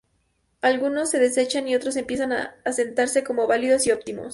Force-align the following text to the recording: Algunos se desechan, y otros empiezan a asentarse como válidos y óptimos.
Algunos 0.61 1.11
se 1.11 1.19
desechan, 1.19 1.67
y 1.67 1.75
otros 1.75 1.95
empiezan 1.95 2.31
a 2.33 2.55
asentarse 2.65 3.23
como 3.23 3.45
válidos 3.45 3.85
y 3.85 3.91
óptimos. 3.91 4.29